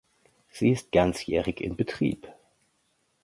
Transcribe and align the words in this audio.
Sie 0.49 0.71
ist 0.71 0.91
ganzjährig 0.91 1.61
in 1.61 1.75
Betrieb. 1.75 2.27